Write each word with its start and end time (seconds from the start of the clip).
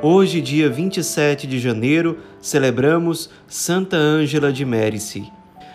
Hoje, 0.00 0.40
dia 0.40 0.70
27 0.70 1.44
de 1.48 1.58
janeiro, 1.58 2.18
celebramos 2.40 3.28
Santa 3.48 3.96
Ângela 3.96 4.52
de 4.52 4.64
Mérici. 4.64 5.24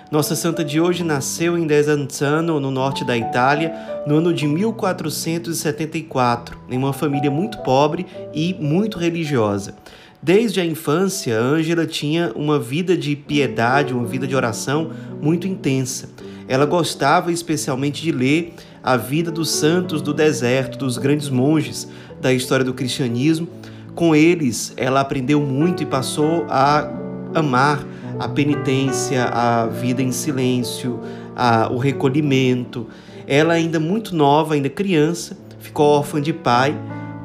Nossa 0.10 0.34
santa 0.34 0.64
de 0.64 0.80
hoje 0.80 1.04
nasceu 1.04 1.58
em 1.58 1.68
Desenzano, 1.68 2.58
no 2.58 2.72
norte 2.72 3.04
da 3.04 3.18
Itália, 3.18 3.74
no 4.08 4.16
ano 4.16 4.34
de 4.34 4.48
1474, 4.48 6.58
em 6.70 6.78
uma 6.78 6.94
família 6.94 7.30
muito 7.30 7.58
pobre 7.64 8.06
e 8.34 8.54
muito 8.54 8.98
religiosa. 8.98 9.76
Desde 10.22 10.62
a 10.62 10.66
infância, 10.66 11.38
Ângela 11.38 11.86
tinha 11.86 12.32
uma 12.34 12.58
vida 12.58 12.96
de 12.96 13.18
piedade, 13.18 13.94
uma 13.94 14.06
vida 14.06 14.26
de 14.26 14.38
oração 14.38 14.92
muito 15.22 15.50
intensa. 15.50 16.10
Ela 16.48 16.66
gostava 16.66 17.30
especialmente 17.30 18.02
de 18.02 18.14
ler 18.14 18.54
a 18.82 18.96
vida 18.96 19.30
dos 19.30 19.50
santos 19.50 20.02
do 20.02 20.14
deserto, 20.14 20.78
dos 20.78 20.98
grandes 20.98 21.28
monges 21.28 21.90
da 22.22 22.32
história 22.32 22.64
do 22.64 22.74
cristianismo. 22.74 23.50
Com 23.96 24.16
eles, 24.16 24.74
ela 24.76 25.02
aprendeu 25.02 25.40
muito 25.42 25.84
e 25.84 25.86
passou 25.86 26.46
a 26.50 26.90
amar 27.34 27.86
a 28.20 28.28
penitência, 28.28 29.26
a 29.26 29.68
vida 29.68 30.02
em 30.02 30.12
silêncio, 30.12 31.00
a, 31.36 31.70
o 31.72 31.78
recolhimento. 31.78 32.88
Ela, 33.28 33.54
ainda 33.54 33.80
muito 33.80 34.16
nova, 34.16 34.56
ainda 34.56 34.70
criança, 34.70 35.38
ficou 35.60 35.86
órfã 35.86 36.22
de 36.22 36.34
pai, 36.34 36.76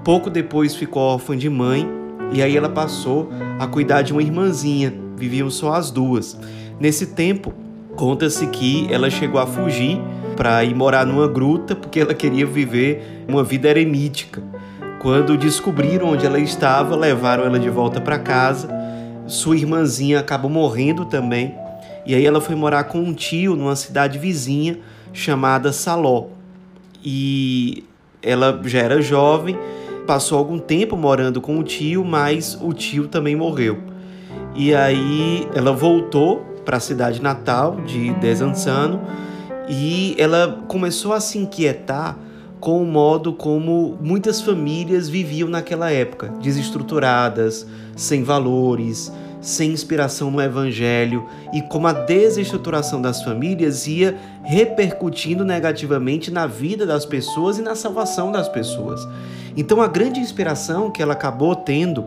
pouco 0.04 0.30
depois 0.30 0.74
ficou 0.74 1.02
órfã 1.02 1.36
de 1.36 1.48
mãe, 1.48 1.88
e 2.32 2.42
aí 2.42 2.56
ela 2.56 2.68
passou 2.68 3.30
a 3.58 3.66
cuidar 3.66 4.02
de 4.02 4.12
uma 4.12 4.22
irmãzinha, 4.22 4.92
viviam 5.16 5.50
só 5.50 5.74
as 5.74 5.90
duas. 5.90 6.38
Nesse 6.78 7.06
tempo, 7.06 7.52
conta-se 7.96 8.46
que 8.48 8.86
ela 8.92 9.10
chegou 9.10 9.40
a 9.40 9.46
fugir 9.46 10.00
para 10.36 10.62
ir 10.62 10.74
morar 10.74 11.04
numa 11.04 11.26
gruta 11.26 11.74
porque 11.74 11.98
ela 11.98 12.14
queria 12.14 12.46
viver 12.46 13.24
uma 13.26 13.42
vida 13.42 13.68
eremítica. 13.68 14.42
Quando 14.98 15.36
descobriram 15.36 16.08
onde 16.08 16.26
ela 16.26 16.40
estava, 16.40 16.96
levaram 16.96 17.44
ela 17.44 17.58
de 17.58 17.70
volta 17.70 18.00
para 18.00 18.18
casa. 18.18 18.68
Sua 19.28 19.56
irmãzinha 19.56 20.18
acabou 20.18 20.50
morrendo 20.50 21.04
também. 21.04 21.54
E 22.04 22.14
aí 22.14 22.26
ela 22.26 22.40
foi 22.40 22.56
morar 22.56 22.84
com 22.84 22.98
um 22.98 23.14
tio 23.14 23.54
numa 23.54 23.76
cidade 23.76 24.18
vizinha 24.18 24.78
chamada 25.12 25.72
Saló. 25.72 26.26
E 27.04 27.84
ela 28.20 28.60
já 28.64 28.80
era 28.80 29.00
jovem, 29.00 29.56
passou 30.04 30.36
algum 30.36 30.58
tempo 30.58 30.96
morando 30.96 31.40
com 31.40 31.58
o 31.58 31.62
tio, 31.62 32.04
mas 32.04 32.58
o 32.60 32.72
tio 32.72 33.06
também 33.06 33.36
morreu. 33.36 33.78
E 34.56 34.74
aí 34.74 35.46
ela 35.54 35.70
voltou 35.70 36.38
para 36.64 36.78
a 36.78 36.80
cidade 36.80 37.22
natal 37.22 37.80
de 37.86 38.12
Desanzano 38.14 39.00
e 39.68 40.16
ela 40.18 40.64
começou 40.66 41.12
a 41.12 41.20
se 41.20 41.38
inquietar 41.38 42.18
com 42.60 42.82
o 42.82 42.86
modo 42.86 43.32
como 43.32 43.96
muitas 44.00 44.40
famílias 44.40 45.08
viviam 45.08 45.48
naquela 45.48 45.90
época, 45.90 46.28
desestruturadas, 46.42 47.66
sem 47.96 48.22
valores, 48.22 49.12
sem 49.40 49.70
inspiração 49.70 50.30
no 50.30 50.40
evangelho 50.40 51.26
e 51.52 51.62
como 51.62 51.86
a 51.86 51.92
desestruturação 51.92 53.00
das 53.00 53.22
famílias 53.22 53.86
ia 53.86 54.16
repercutindo 54.42 55.44
negativamente 55.44 56.30
na 56.30 56.46
vida 56.46 56.84
das 56.84 57.06
pessoas 57.06 57.58
e 57.58 57.62
na 57.62 57.74
salvação 57.74 58.32
das 58.32 58.48
pessoas. 58.48 59.06
Então 59.56 59.80
a 59.80 59.86
grande 59.86 60.20
inspiração 60.20 60.90
que 60.90 61.02
ela 61.02 61.12
acabou 61.12 61.54
tendo 61.54 62.04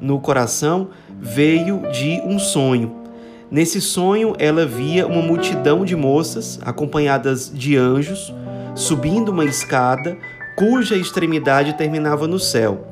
no 0.00 0.20
coração 0.20 0.88
veio 1.18 1.82
de 1.90 2.20
um 2.24 2.38
sonho. 2.38 3.04
Nesse 3.50 3.80
sonho, 3.80 4.34
ela 4.38 4.66
via 4.66 5.06
uma 5.06 5.22
multidão 5.22 5.84
de 5.84 5.94
moças, 5.94 6.58
acompanhadas 6.64 7.52
de 7.54 7.76
anjos, 7.76 8.32
subindo 8.74 9.30
uma 9.30 9.44
escada 9.44 10.16
cuja 10.56 10.96
extremidade 10.96 11.74
terminava 11.74 12.26
no 12.26 12.38
céu. 12.38 12.88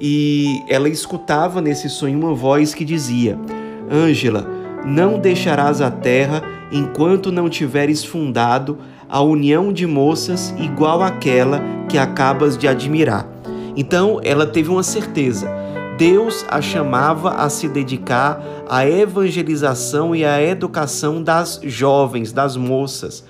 E 0.00 0.62
ela 0.68 0.88
escutava 0.88 1.60
nesse 1.60 1.88
sonho 1.90 2.18
uma 2.18 2.34
voz 2.34 2.74
que 2.74 2.84
dizia: 2.84 3.38
Ângela, 3.90 4.46
não 4.84 5.18
deixarás 5.18 5.80
a 5.80 5.90
terra 5.90 6.42
enquanto 6.72 7.30
não 7.30 7.48
tiveres 7.48 8.04
fundado 8.04 8.78
a 9.08 9.20
união 9.20 9.72
de 9.72 9.86
moças 9.86 10.54
igual 10.58 11.02
àquela 11.02 11.60
que 11.88 11.98
acabas 11.98 12.56
de 12.56 12.66
admirar. 12.66 13.26
Então 13.76 14.20
ela 14.22 14.46
teve 14.46 14.70
uma 14.70 14.82
certeza 14.82 15.48
Deus 16.00 16.46
a 16.48 16.62
chamava 16.62 17.32
a 17.32 17.50
se 17.50 17.68
dedicar 17.68 18.42
à 18.66 18.88
evangelização 18.88 20.16
e 20.16 20.24
à 20.24 20.42
educação 20.42 21.22
das 21.22 21.60
jovens, 21.62 22.32
das 22.32 22.56
moças. 22.56 23.22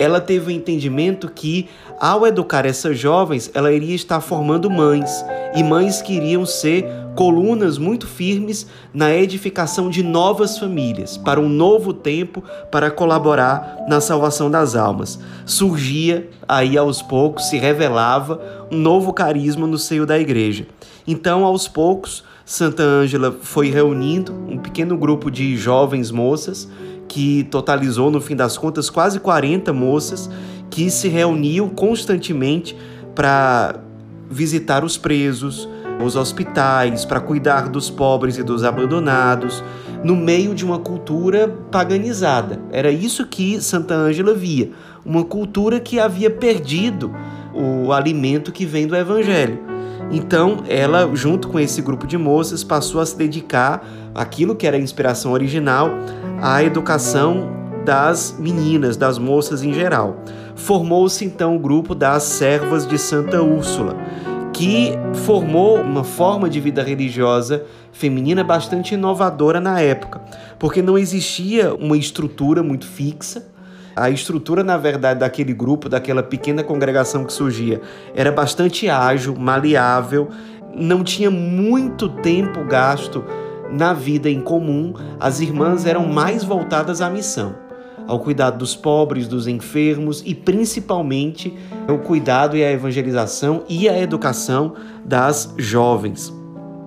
Ela 0.00 0.18
teve 0.18 0.46
o 0.46 0.50
entendimento 0.50 1.30
que, 1.30 1.68
ao 2.00 2.26
educar 2.26 2.64
essas 2.64 2.98
jovens, 2.98 3.50
ela 3.52 3.70
iria 3.70 3.94
estar 3.94 4.22
formando 4.22 4.70
mães, 4.70 5.22
e 5.54 5.62
mães 5.62 6.00
que 6.00 6.14
iriam 6.14 6.46
ser 6.46 6.86
colunas 7.14 7.76
muito 7.76 8.06
firmes 8.06 8.66
na 8.94 9.14
edificação 9.14 9.90
de 9.90 10.02
novas 10.02 10.58
famílias, 10.58 11.18
para 11.18 11.38
um 11.38 11.50
novo 11.50 11.92
tempo, 11.92 12.42
para 12.70 12.90
colaborar 12.90 13.84
na 13.86 14.00
salvação 14.00 14.50
das 14.50 14.74
almas. 14.74 15.20
Surgia 15.44 16.30
aí 16.48 16.78
aos 16.78 17.02
poucos, 17.02 17.50
se 17.50 17.58
revelava 17.58 18.40
um 18.70 18.78
novo 18.78 19.12
carisma 19.12 19.66
no 19.66 19.76
seio 19.76 20.06
da 20.06 20.18
igreja. 20.18 20.66
Então, 21.06 21.44
aos 21.44 21.68
poucos, 21.68 22.24
Santa 22.42 22.82
Ângela 22.82 23.36
foi 23.42 23.68
reunindo 23.68 24.32
um 24.48 24.56
pequeno 24.56 24.96
grupo 24.96 25.30
de 25.30 25.58
jovens 25.58 26.10
moças, 26.10 26.66
que 27.10 27.42
totalizou, 27.50 28.08
no 28.08 28.20
fim 28.20 28.36
das 28.36 28.56
contas, 28.56 28.88
quase 28.88 29.18
40 29.18 29.72
moças, 29.72 30.30
que 30.70 30.88
se 30.88 31.08
reuniam 31.08 31.68
constantemente 31.68 32.76
para 33.16 33.80
visitar 34.30 34.84
os 34.84 34.96
presos, 34.96 35.68
os 36.00 36.14
hospitais, 36.14 37.04
para 37.04 37.18
cuidar 37.18 37.68
dos 37.68 37.90
pobres 37.90 38.38
e 38.38 38.44
dos 38.44 38.62
abandonados, 38.62 39.60
no 40.04 40.14
meio 40.14 40.54
de 40.54 40.64
uma 40.64 40.78
cultura 40.78 41.48
paganizada. 41.72 42.62
Era 42.70 42.92
isso 42.92 43.26
que 43.26 43.60
Santa 43.60 43.94
Ângela 43.94 44.32
via, 44.32 44.70
uma 45.04 45.24
cultura 45.24 45.80
que 45.80 45.98
havia 45.98 46.30
perdido 46.30 47.12
o 47.52 47.92
alimento 47.92 48.52
que 48.52 48.64
vem 48.64 48.86
do 48.86 48.94
Evangelho. 48.94 49.69
Então, 50.10 50.64
ela, 50.68 51.08
junto 51.14 51.48
com 51.48 51.58
esse 51.58 51.80
grupo 51.80 52.06
de 52.06 52.18
moças, 52.18 52.64
passou 52.64 53.00
a 53.00 53.06
se 53.06 53.16
dedicar 53.16 53.86
àquilo 54.14 54.56
que 54.56 54.66
era 54.66 54.76
a 54.76 54.80
inspiração 54.80 55.32
original, 55.32 55.90
à 56.42 56.62
educação 56.64 57.48
das 57.84 58.36
meninas, 58.38 58.96
das 58.96 59.18
moças 59.18 59.62
em 59.62 59.72
geral. 59.72 60.16
Formou-se 60.56 61.24
então 61.24 61.56
o 61.56 61.58
grupo 61.58 61.94
das 61.94 62.24
Servas 62.24 62.86
de 62.86 62.98
Santa 62.98 63.42
Úrsula, 63.42 63.96
que 64.52 64.92
formou 65.24 65.80
uma 65.80 66.04
forma 66.04 66.50
de 66.50 66.60
vida 66.60 66.82
religiosa 66.82 67.64
feminina 67.92 68.44
bastante 68.44 68.94
inovadora 68.94 69.60
na 69.60 69.80
época, 69.80 70.20
porque 70.58 70.82
não 70.82 70.98
existia 70.98 71.74
uma 71.74 71.96
estrutura 71.96 72.62
muito 72.62 72.86
fixa, 72.86 73.49
a 74.00 74.08
estrutura, 74.08 74.64
na 74.64 74.78
verdade, 74.78 75.20
daquele 75.20 75.52
grupo, 75.52 75.86
daquela 75.86 76.22
pequena 76.22 76.64
congregação 76.64 77.22
que 77.22 77.32
surgia, 77.32 77.82
era 78.14 78.32
bastante 78.32 78.88
ágil, 78.88 79.36
maleável, 79.36 80.30
não 80.74 81.04
tinha 81.04 81.30
muito 81.30 82.08
tempo 82.08 82.64
gasto 82.64 83.22
na 83.70 83.92
vida 83.92 84.30
em 84.30 84.40
comum, 84.40 84.94
as 85.20 85.40
irmãs 85.40 85.84
eram 85.84 86.06
mais 86.06 86.42
voltadas 86.42 87.02
à 87.02 87.10
missão, 87.10 87.54
ao 88.06 88.18
cuidado 88.20 88.56
dos 88.56 88.74
pobres, 88.74 89.28
dos 89.28 89.46
enfermos 89.46 90.22
e 90.24 90.34
principalmente 90.34 91.54
o 91.86 91.98
cuidado 91.98 92.56
e 92.56 92.64
a 92.64 92.72
evangelização 92.72 93.64
e 93.68 93.86
a 93.86 94.00
educação 94.00 94.74
das 95.04 95.52
jovens. 95.58 96.32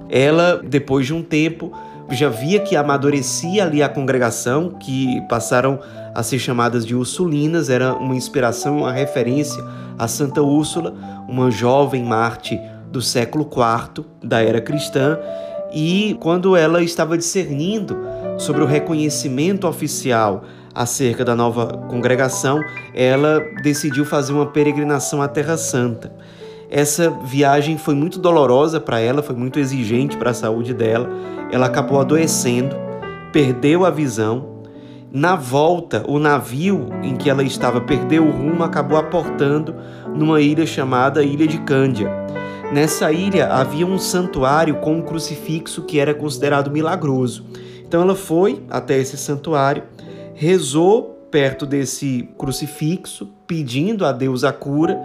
Ela, 0.10 0.62
depois 0.64 1.06
de 1.06 1.14
um 1.14 1.22
tempo, 1.22 1.72
já 2.12 2.30
via 2.30 2.60
que 2.60 2.76
amadurecia 2.76 3.64
ali 3.64 3.82
a 3.82 3.90
congregação, 3.90 4.70
que 4.70 5.22
passaram 5.30 5.80
a 6.14 6.22
ser 6.22 6.40
chamadas 6.40 6.86
de 6.86 6.96
Ursulinas, 6.96 7.70
era 7.70 7.94
uma 7.94 8.16
inspiração, 8.16 8.80
uma 8.80 8.92
referência 8.92 9.64
a 9.98 10.08
Santa 10.08 10.42
Úrsula, 10.42 10.94
uma 11.28 11.52
jovem 11.52 12.04
Marte 12.04 12.60
do 12.92 13.02
século 13.02 13.50
IV 13.50 14.06
da 14.24 14.42
era 14.42 14.62
cristã, 14.62 15.18
e 15.74 16.16
quando 16.20 16.56
ela 16.56 16.84
estava 16.84 17.18
discernindo 17.18 17.98
sobre 18.38 18.64
o 18.64 18.66
reconhecimento 18.66 19.68
oficial 19.68 20.44
acerca 20.74 21.24
da 21.24 21.36
nova 21.36 21.68
congregação, 21.90 22.60
ela 22.94 23.40
decidiu 23.64 24.06
fazer 24.06 24.34
uma 24.34 24.46
peregrinação 24.46 25.22
à 25.22 25.28
Terra 25.28 25.58
Santa. 25.58 26.12
Essa 26.70 27.10
viagem 27.10 27.78
foi 27.78 27.94
muito 27.94 28.18
dolorosa 28.18 28.80
para 28.80 29.00
ela, 29.00 29.22
foi 29.22 29.36
muito 29.36 29.60
exigente 29.60 30.18
para 30.18 30.32
a 30.32 30.34
saúde 30.34 30.74
dela. 30.74 31.08
Ela 31.54 31.68
acabou 31.68 32.02
adoecendo, 32.02 32.76
perdeu 33.32 33.86
a 33.86 33.92
visão 33.92 34.64
Na 35.12 35.36
volta, 35.36 36.04
o 36.08 36.18
navio 36.18 36.88
em 37.04 37.16
que 37.16 37.30
ela 37.30 37.44
estava 37.44 37.80
perdeu 37.80 38.26
o 38.26 38.32
rumo, 38.32 38.64
acabou 38.64 38.98
aportando 38.98 39.76
numa 40.16 40.42
ilha 40.42 40.66
chamada 40.66 41.22
Ilha 41.22 41.46
de 41.46 41.60
Cândia. 41.60 42.10
Nessa 42.72 43.12
ilha 43.12 43.54
havia 43.54 43.86
um 43.86 44.00
santuário 44.00 44.78
com 44.78 44.96
um 44.96 45.02
crucifixo 45.04 45.84
que 45.84 46.00
era 46.00 46.16
considerado 46.16 46.72
milagroso. 46.72 47.46
Então 47.88 48.02
ela 48.02 48.16
foi 48.16 48.64
até 48.68 48.98
esse 48.98 49.16
santuário, 49.16 49.84
rezou 50.34 51.13
perto 51.34 51.66
desse 51.66 52.30
crucifixo, 52.38 53.28
pedindo 53.48 54.06
a 54.06 54.12
Deus 54.12 54.44
a 54.44 54.54
cura, 54.54 55.02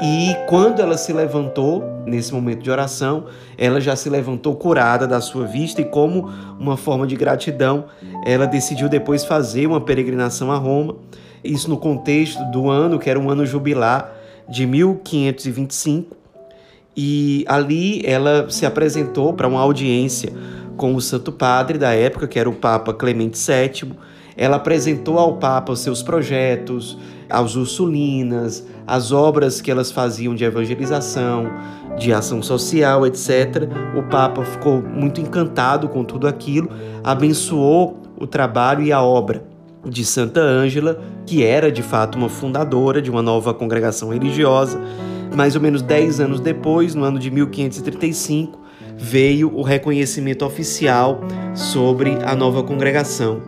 e 0.00 0.32
quando 0.46 0.80
ela 0.80 0.96
se 0.96 1.12
levantou, 1.12 1.82
nesse 2.06 2.32
momento 2.32 2.62
de 2.62 2.70
oração, 2.70 3.26
ela 3.58 3.80
já 3.80 3.96
se 3.96 4.08
levantou 4.08 4.54
curada 4.54 5.08
da 5.08 5.20
sua 5.20 5.44
vista 5.44 5.80
e 5.80 5.84
como 5.84 6.30
uma 6.56 6.76
forma 6.76 7.04
de 7.04 7.16
gratidão, 7.16 7.86
ela 8.24 8.46
decidiu 8.46 8.88
depois 8.88 9.24
fazer 9.24 9.66
uma 9.66 9.80
peregrinação 9.80 10.52
a 10.52 10.56
Roma. 10.56 10.94
Isso 11.42 11.68
no 11.68 11.76
contexto 11.76 12.40
do 12.52 12.70
ano 12.70 12.96
que 12.96 13.10
era 13.10 13.18
um 13.18 13.28
ano 13.28 13.44
jubilar 13.44 14.12
de 14.48 14.64
1525. 14.64 16.16
E 16.96 17.44
ali 17.48 18.02
ela 18.06 18.48
se 18.48 18.64
apresentou 18.64 19.32
para 19.32 19.48
uma 19.48 19.60
audiência 19.60 20.32
com 20.76 20.94
o 20.94 21.00
Santo 21.00 21.32
Padre 21.32 21.76
da 21.76 21.92
época, 21.92 22.28
que 22.28 22.38
era 22.38 22.48
o 22.48 22.54
Papa 22.54 22.94
Clemente 22.94 23.36
VII. 23.36 24.11
Ela 24.36 24.56
apresentou 24.56 25.18
ao 25.18 25.36
Papa 25.36 25.72
os 25.72 25.80
seus 25.80 26.02
projetos, 26.02 26.98
aos 27.28 27.56
Ursulinas, 27.56 28.66
as 28.86 29.12
obras 29.12 29.60
que 29.60 29.70
elas 29.70 29.90
faziam 29.90 30.34
de 30.34 30.44
evangelização, 30.44 31.50
de 31.98 32.12
ação 32.12 32.42
social, 32.42 33.06
etc. 33.06 33.68
O 33.96 34.02
Papa 34.04 34.44
ficou 34.44 34.82
muito 34.82 35.20
encantado 35.20 35.88
com 35.88 36.04
tudo 36.04 36.26
aquilo, 36.26 36.68
abençoou 37.02 38.02
o 38.18 38.26
trabalho 38.26 38.82
e 38.82 38.92
a 38.92 39.02
obra 39.02 39.44
de 39.84 40.04
Santa 40.04 40.40
Ângela, 40.40 41.00
que 41.26 41.42
era 41.42 41.70
de 41.70 41.82
fato 41.82 42.16
uma 42.16 42.28
fundadora 42.28 43.02
de 43.02 43.10
uma 43.10 43.22
nova 43.22 43.52
congregação 43.52 44.10
religiosa. 44.10 44.80
Mais 45.34 45.56
ou 45.56 45.62
menos 45.62 45.82
dez 45.82 46.20
anos 46.20 46.40
depois, 46.40 46.94
no 46.94 47.04
ano 47.04 47.18
de 47.18 47.30
1535, 47.30 48.60
veio 48.96 49.52
o 49.54 49.62
reconhecimento 49.62 50.44
oficial 50.44 51.20
sobre 51.54 52.16
a 52.24 52.36
nova 52.36 52.62
congregação, 52.62 53.40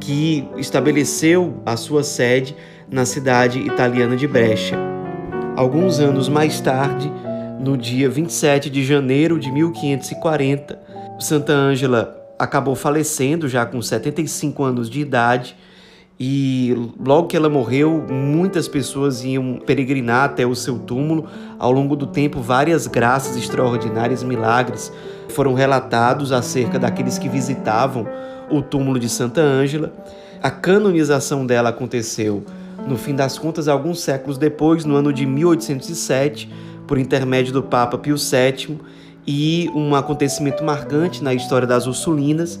que 0.00 0.48
estabeleceu 0.56 1.62
a 1.64 1.76
sua 1.76 2.02
sede 2.02 2.56
na 2.90 3.04
cidade 3.04 3.60
italiana 3.60 4.16
de 4.16 4.26
Brescia. 4.26 4.78
Alguns 5.54 6.00
anos 6.00 6.28
mais 6.28 6.60
tarde, 6.60 7.12
no 7.60 7.76
dia 7.76 8.08
27 8.08 8.70
de 8.70 8.82
janeiro 8.82 9.38
de 9.38 9.52
1540, 9.52 10.80
Santa 11.18 11.52
Ângela 11.52 12.16
acabou 12.38 12.74
falecendo 12.74 13.46
já 13.46 13.66
com 13.66 13.80
75 13.82 14.64
anos 14.64 14.88
de 14.88 15.00
idade. 15.00 15.54
E 16.18 16.74
logo 16.98 17.28
que 17.28 17.36
ela 17.36 17.48
morreu, 17.48 18.04
muitas 18.10 18.68
pessoas 18.68 19.24
iam 19.24 19.58
peregrinar 19.64 20.24
até 20.24 20.46
o 20.46 20.54
seu 20.54 20.78
túmulo. 20.78 21.26
Ao 21.58 21.70
longo 21.70 21.96
do 21.96 22.06
tempo, 22.06 22.40
várias 22.40 22.86
graças 22.86 23.36
extraordinárias, 23.36 24.22
milagres 24.22 24.92
foram 25.28 25.54
relatados 25.54 26.32
acerca 26.32 26.78
daqueles 26.78 27.18
que 27.18 27.28
visitavam 27.28 28.06
o 28.50 28.60
túmulo 28.60 28.98
de 28.98 29.08
Santa 29.08 29.40
Ângela. 29.40 29.92
A 30.42 30.50
canonização 30.50 31.46
dela 31.46 31.68
aconteceu 31.68 32.44
no 32.86 32.96
fim 32.96 33.14
das 33.14 33.38
contas, 33.38 33.68
alguns 33.68 34.00
séculos 34.00 34.38
depois, 34.38 34.84
no 34.84 34.96
ano 34.96 35.12
de 35.12 35.26
1807, 35.26 36.50
por 36.86 36.98
intermédio 36.98 37.52
do 37.52 37.62
Papa 37.62 37.98
Pio 37.98 38.16
VII, 38.16 38.78
e 39.26 39.70
um 39.74 39.94
acontecimento 39.94 40.64
marcante 40.64 41.22
na 41.22 41.34
história 41.34 41.66
das 41.66 41.86
Ursulinas 41.86 42.58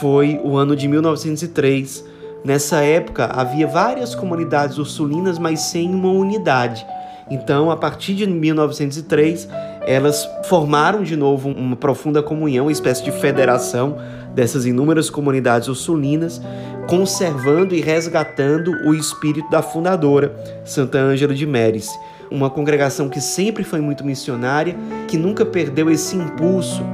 foi 0.00 0.40
o 0.42 0.56
ano 0.56 0.74
de 0.74 0.88
1903. 0.88 2.04
Nessa 2.44 2.82
época 2.82 3.26
havia 3.26 3.66
várias 3.66 4.14
comunidades 4.14 4.78
ursulinas, 4.78 5.38
mas 5.38 5.60
sem 5.60 5.94
uma 5.94 6.10
unidade. 6.10 6.84
Então, 7.30 7.70
a 7.70 7.76
partir 7.76 8.14
de 8.14 8.26
1903, 8.26 9.48
elas 9.86 10.28
formaram 10.44 11.02
de 11.02 11.14
novo 11.14 11.50
uma 11.50 11.76
profunda 11.76 12.22
comunhão, 12.22 12.66
uma 12.66 12.72
espécie 12.72 13.04
de 13.04 13.12
federação 13.12 13.98
dessas 14.38 14.64
inúmeras 14.64 15.10
comunidades 15.10 15.66
ursulinas, 15.66 16.40
conservando 16.86 17.74
e 17.74 17.80
resgatando 17.80 18.70
o 18.86 18.94
espírito 18.94 19.50
da 19.50 19.60
fundadora, 19.60 20.32
Santa 20.64 20.96
Ângela 20.96 21.34
de 21.34 21.44
Méris. 21.44 21.90
Uma 22.30 22.48
congregação 22.48 23.08
que 23.08 23.20
sempre 23.20 23.64
foi 23.64 23.80
muito 23.80 24.04
missionária, 24.04 24.76
que 25.08 25.18
nunca 25.18 25.44
perdeu 25.44 25.90
esse 25.90 26.14
impulso 26.14 26.84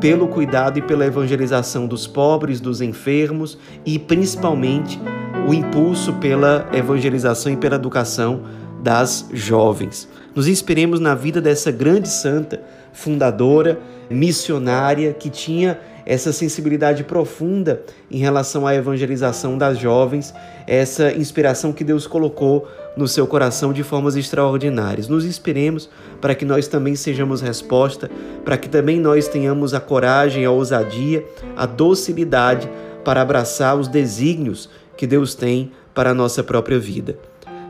pelo 0.00 0.28
cuidado 0.28 0.78
e 0.78 0.82
pela 0.82 1.04
evangelização 1.04 1.88
dos 1.88 2.06
pobres, 2.06 2.60
dos 2.60 2.80
enfermos 2.80 3.58
e 3.84 3.98
principalmente 3.98 5.00
o 5.48 5.52
impulso 5.52 6.12
pela 6.14 6.68
evangelização 6.72 7.52
e 7.52 7.56
pela 7.56 7.74
educação 7.74 8.42
das 8.80 9.28
jovens. 9.32 10.08
Nos 10.34 10.48
inspiremos 10.48 10.98
na 10.98 11.14
vida 11.14 11.40
dessa 11.40 11.70
grande 11.70 12.08
santa, 12.08 12.60
fundadora, 12.92 13.78
missionária, 14.10 15.12
que 15.12 15.28
tinha 15.28 15.78
essa 16.04 16.32
sensibilidade 16.32 17.04
profunda 17.04 17.82
em 18.10 18.18
relação 18.18 18.66
à 18.66 18.74
evangelização 18.74 19.56
das 19.56 19.78
jovens, 19.78 20.34
essa 20.66 21.12
inspiração 21.12 21.72
que 21.72 21.84
Deus 21.84 22.06
colocou 22.06 22.66
no 22.96 23.06
seu 23.06 23.26
coração 23.26 23.72
de 23.72 23.82
formas 23.82 24.16
extraordinárias. 24.16 25.08
Nos 25.08 25.24
inspiremos 25.24 25.88
para 26.20 26.34
que 26.34 26.44
nós 26.44 26.66
também 26.66 26.96
sejamos 26.96 27.40
resposta, 27.40 28.10
para 28.44 28.56
que 28.56 28.68
também 28.68 28.98
nós 28.98 29.28
tenhamos 29.28 29.74
a 29.74 29.80
coragem, 29.80 30.44
a 30.44 30.50
ousadia, 30.50 31.24
a 31.56 31.66
docilidade 31.66 32.68
para 33.04 33.22
abraçar 33.22 33.76
os 33.76 33.88
desígnios 33.88 34.68
que 34.96 35.06
Deus 35.06 35.34
tem 35.34 35.72
para 35.94 36.10
a 36.10 36.14
nossa 36.14 36.42
própria 36.42 36.78
vida. 36.78 37.16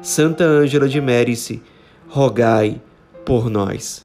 Santa 0.00 0.44
Ângela 0.44 0.88
de 0.88 1.00
Mérice, 1.00 1.62
rogai 2.12 2.78
por 3.24 3.48
nós. 3.48 4.04